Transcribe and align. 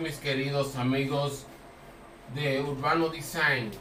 mis 0.00 0.18
queridos 0.18 0.76
amigos 0.76 1.44
de 2.34 2.62
Urbano 2.62 3.08
Design. 3.08 3.72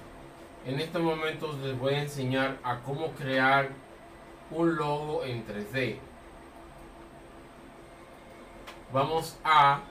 En 0.65 0.79
este 0.79 0.97
momento 0.97 1.55
les 1.63 1.77
voy 1.77 1.93
a 1.93 2.01
enseñar 2.01 2.57
a 2.63 2.79
cómo 2.79 3.11
crear 3.11 3.69
un 4.49 4.75
logo 4.75 5.23
en 5.23 5.45
3D. 5.45 5.99
Vamos 8.91 9.37
a 9.43 9.81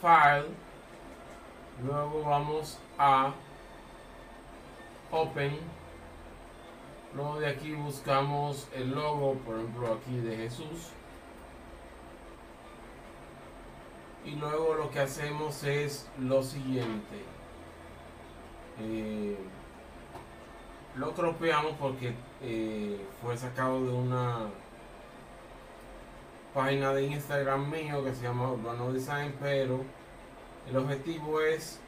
File, 0.00 0.48
luego 1.82 2.22
vamos 2.22 2.78
a 2.96 3.32
Open, 5.10 5.58
luego 7.14 7.40
de 7.40 7.48
aquí 7.48 7.72
buscamos 7.72 8.68
el 8.76 8.90
logo, 8.92 9.34
por 9.44 9.56
ejemplo 9.56 9.94
aquí 9.94 10.18
de 10.18 10.36
Jesús. 10.36 10.92
Y 14.24 14.32
luego 14.32 14.74
lo 14.74 14.90
que 14.90 15.00
hacemos 15.00 15.62
es 15.64 16.08
lo 16.18 16.42
siguiente. 16.42 17.24
Eh, 18.80 19.36
lo 20.96 21.10
tropeamos 21.10 21.72
porque 21.78 22.14
eh, 22.42 23.00
fue 23.22 23.36
sacado 23.36 23.84
de 23.84 23.92
una 23.92 24.50
página 26.54 26.92
de 26.92 27.04
Instagram 27.04 27.70
mío 27.70 28.04
que 28.04 28.14
se 28.14 28.22
llama 28.22 28.52
Urbano 28.52 28.92
Design 28.92 29.34
pero 29.40 29.80
el 30.68 30.76
objetivo 30.76 31.40
es 31.40 31.80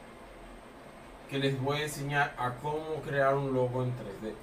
que 1.29 1.39
les 1.39 1.59
voy 1.61 1.79
a 1.79 1.83
enseñar 1.83 2.35
a 2.37 2.55
cómo 2.55 3.01
crear 3.05 3.35
un 3.35 3.53
logo 3.53 3.83
en 3.83 3.91
3D 3.91 4.33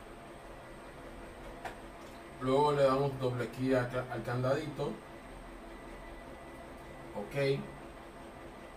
luego 2.41 2.73
le 2.73 2.83
damos 2.85 3.19
doble 3.19 3.49
clic 3.49 3.75
al 3.75 4.23
candadito. 4.23 4.93
Ok 7.17 7.61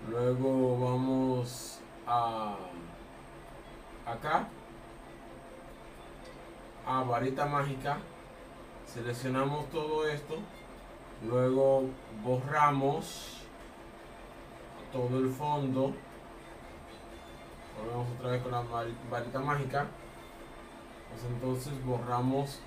luego 0.09 0.79
vamos 0.79 1.79
a 2.07 2.55
acá 4.05 4.47
a 6.85 7.03
varita 7.03 7.45
mágica. 7.45 7.97
Seleccionamos 8.85 9.69
todo 9.69 10.07
esto. 10.07 10.35
Luego 11.27 11.85
borramos 12.23 13.43
todo 14.91 15.19
el 15.19 15.29
fondo. 15.29 15.93
Volvemos 17.77 18.07
otra 18.17 18.31
vez 18.31 18.41
con 18.41 18.51
la 18.51 18.63
varita 19.09 19.39
mágica. 19.39 19.87
Pues 21.09 21.23
entonces 21.25 21.73
borramos 21.85 22.59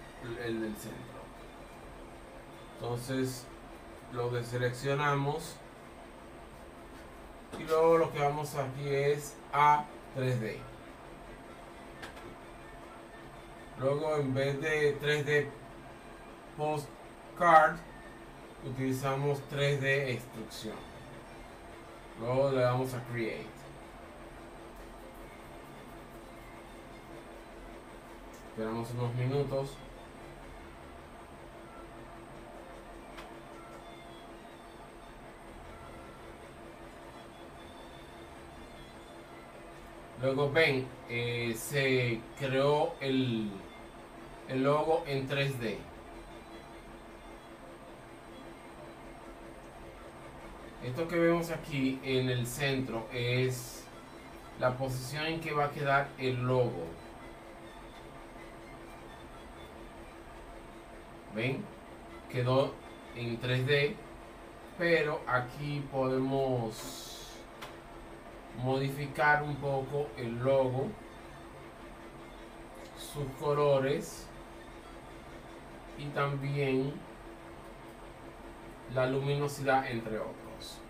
el 0.45 0.61
del 0.61 0.77
centro. 0.77 1.21
Entonces 2.75 3.47
lo 4.13 4.31
deseleccionamos 4.31 5.57
y 7.59 7.65
luego 7.65 7.99
lo 7.99 8.13
que 8.13 8.19
vamos 8.19 8.55
aquí 8.55 8.89
es 8.89 9.37
a 9.53 9.85
3D 10.17 10.59
luego 13.81 14.17
en 14.17 14.35
vez 14.35 14.61
de 14.61 14.99
3D 15.01 15.49
postcard 16.57 17.77
utilizamos 18.65 19.41
3D 19.51 20.13
instrucción. 20.15 20.77
Luego 22.21 22.51
le 22.53 22.61
damos 22.61 22.95
a 22.95 23.03
create. 23.13 23.47
Esperamos 28.51 28.91
unos 28.93 29.15
minutos 29.17 29.77
Luego 40.25 40.51
ven, 40.51 40.87
eh, 41.11 41.53
se 41.55 42.19
creó 42.39 42.95
el, 43.03 43.51
el 44.49 44.65
logo 44.65 45.05
en 45.07 45.29
3D. 45.29 45.77
Esto 50.83 51.09
que 51.09 51.19
vemos 51.19 51.51
aquí 51.51 52.01
en 52.03 52.31
el 52.31 52.47
centro 52.47 53.07
es 53.13 53.85
la 54.59 54.79
posición 54.79 55.27
en 55.27 55.41
que 55.43 55.53
va 55.53 55.67
a 55.67 55.71
quedar 55.73 56.09
el 56.17 56.43
logo. 56.43 56.87
¿Ven? 61.35 61.63
Quedó 62.33 62.73
en 63.15 63.39
3D, 63.43 63.95
pero 64.79 65.21
aquí 65.27 65.85
podemos 65.93 67.24
modificar 68.65 69.43
un 69.43 69.57
poco 69.57 70.09
el 70.17 70.39
logo, 70.43 70.89
sus 72.97 73.27
colores 73.39 74.27
y 75.99 76.07
también 76.07 76.95
la 78.95 79.07
luminosidad 79.07 79.87
entre 79.91 80.19
otros. 80.19 80.81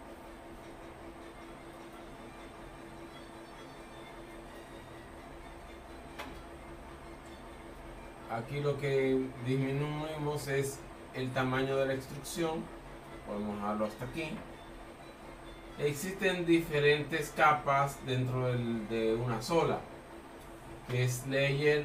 Aquí 8.30 8.60
lo 8.60 8.78
que 8.78 9.20
disminuimos 9.44 10.46
es 10.46 10.78
el 11.14 11.32
tamaño 11.32 11.76
de 11.76 11.86
la 11.86 11.94
instrucción. 11.94 12.62
Podemos 13.26 13.56
dejarlo 13.56 13.86
hasta 13.86 14.04
aquí. 14.04 14.30
Existen 15.78 16.46
diferentes 16.46 17.30
capas 17.30 17.98
dentro 18.06 18.52
de 18.52 19.14
una 19.16 19.42
sola, 19.42 19.80
que 20.88 21.02
es 21.02 21.26
layer 21.26 21.84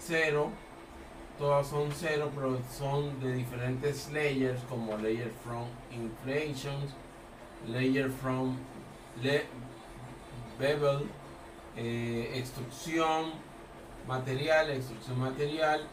0, 0.00 0.50
todas 1.38 1.68
son 1.68 1.90
0, 1.92 2.32
pero 2.34 2.58
son 2.76 3.20
de 3.20 3.34
diferentes 3.34 4.10
layers 4.12 4.60
como 4.68 4.96
layer 4.96 5.30
from 5.44 5.66
inflation, 5.92 6.74
layer 7.68 8.10
from 8.10 8.56
bevel, 10.58 11.06
eh, 11.76 12.32
extrusión 12.34 13.32
material, 14.08 14.70
extrusión 14.70 15.20
material 15.20 15.86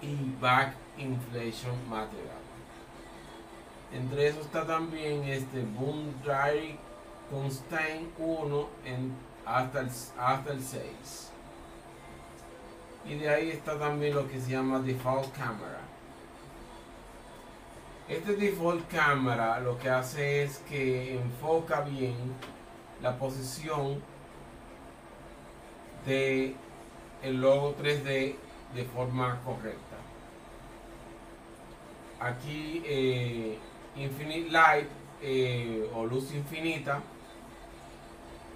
y 0.00 0.14
back 0.40 0.76
inflation 0.98 1.76
material. 1.88 2.55
Entre 3.92 4.28
eso 4.28 4.40
está 4.40 4.66
también 4.66 5.24
este 5.24 5.62
Boom 5.62 6.12
Dry 6.24 6.78
Constant 7.30 8.10
1 8.18 8.68
en, 8.84 9.12
hasta, 9.44 9.80
el, 9.80 9.90
hasta 10.18 10.52
el 10.52 10.62
6. 10.62 11.32
Y 13.08 13.14
de 13.14 13.28
ahí 13.28 13.50
está 13.50 13.78
también 13.78 14.14
lo 14.14 14.28
que 14.28 14.40
se 14.40 14.50
llama 14.50 14.80
Default 14.80 15.32
Camera. 15.32 15.80
Este 18.08 18.36
Default 18.36 18.88
Camera 18.88 19.60
lo 19.60 19.78
que 19.78 19.88
hace 19.88 20.44
es 20.44 20.58
que 20.68 21.16
enfoca 21.16 21.80
bien 21.80 22.16
la 23.02 23.16
posición 23.16 24.02
de 26.04 26.54
el 27.22 27.40
logo 27.40 27.76
3D 27.76 28.36
de 28.74 28.84
forma 28.94 29.40
correcta. 29.44 29.96
Aquí 32.20 32.82
eh, 32.86 33.58
Infinite 33.96 34.50
Light 34.50 34.88
eh, 35.22 35.90
o 35.94 36.04
luz 36.04 36.32
infinita, 36.34 37.00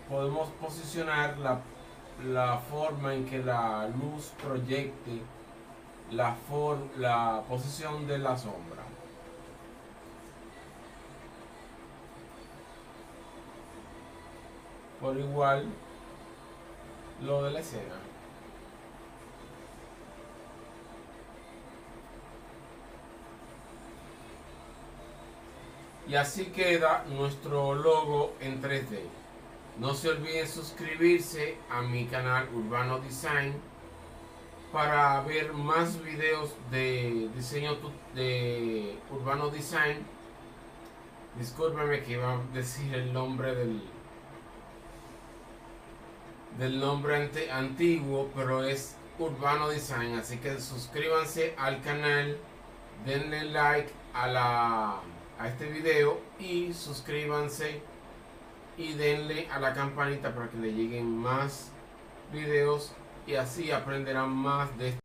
podemos 0.09 0.49
posicionar 0.61 1.39
la, 1.39 1.61
la, 2.25 2.59
forma 2.59 3.15
en 3.15 3.25
que 3.25 3.39
la 3.39 3.89
luz 3.89 4.33
proyecte 4.43 5.23
la, 6.11 6.35
for, 6.35 6.79
la 6.99 7.43
posición 7.49 8.07
de 8.07 8.19
la 8.19 8.37
sombra. 8.37 8.83
Por 15.01 15.17
igual 15.19 15.65
lo 17.23 17.45
de 17.45 17.51
la 17.53 17.61
escena. 17.61 17.97
Y 26.11 26.17
así 26.17 26.47
queda 26.47 27.05
nuestro 27.09 27.73
logo 27.73 28.35
en 28.41 28.61
3D. 28.61 28.99
No 29.79 29.95
se 29.95 30.09
olviden 30.09 30.49
suscribirse 30.49 31.57
a 31.71 31.83
mi 31.83 32.07
canal 32.07 32.49
Urbano 32.53 32.99
Design 32.99 33.55
para 34.73 35.21
ver 35.21 35.53
más 35.53 36.03
videos 36.03 36.53
de 36.73 37.31
diseño 37.37 37.79
de 38.17 38.99
Urbano 39.09 39.51
Design. 39.51 40.05
Discúlpeme 41.39 42.03
que 42.03 42.15
iba 42.15 42.33
a 42.33 42.41
decir 42.53 42.93
el 42.93 43.13
nombre 43.13 43.55
del 43.55 43.81
del 46.59 46.81
nombre 46.81 47.31
antiguo, 47.53 48.29
pero 48.35 48.65
es 48.65 48.97
Urbano 49.17 49.69
Design, 49.69 50.19
así 50.19 50.39
que 50.39 50.61
suscríbanse 50.61 51.55
al 51.56 51.81
canal, 51.83 52.37
denle 53.06 53.45
like 53.45 53.93
a 54.13 54.27
la 54.27 55.01
a 55.41 55.49
este 55.49 55.67
video 55.67 56.21
y 56.39 56.75
suscríbanse 56.75 57.81
y 58.77 58.93
denle 58.93 59.49
a 59.51 59.59
la 59.59 59.73
campanita 59.73 60.35
para 60.35 60.51
que 60.51 60.59
le 60.59 60.73
lleguen 60.73 61.17
más 61.17 61.73
videos 62.31 62.93
y 63.27 63.37
así 63.37 63.71
aprenderán 63.71 64.31
más 64.31 64.77
de 64.77 64.89
esto. 64.89 65.01